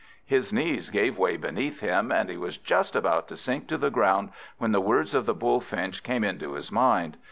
His 0.25 0.51
knees 0.51 0.89
gave 0.89 1.19
way 1.19 1.37
beneath 1.37 1.81
him, 1.81 2.11
and 2.11 2.27
he 2.27 2.35
was 2.35 2.57
just 2.57 2.95
about 2.95 3.27
to 3.27 3.37
sink 3.37 3.67
to 3.67 3.77
the 3.77 3.91
ground, 3.91 4.31
when 4.57 4.71
the 4.71 4.81
words 4.81 5.13
of 5.13 5.27
the 5.27 5.35
Bullfinch 5.35 6.01
came 6.01 6.23
into 6.23 6.53
his 6.53 6.71
mind. 6.71 7.17